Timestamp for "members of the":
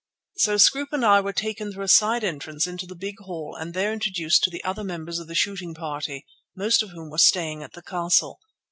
4.83-5.35